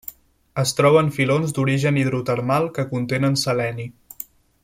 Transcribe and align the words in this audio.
Es 0.61 0.71
troba 0.79 1.01
en 1.07 1.11
filons 1.17 1.53
d'origen 1.57 2.01
hidrotermal 2.03 2.67
que 2.79 2.87
contenen 2.95 3.39
seleni. 3.45 3.89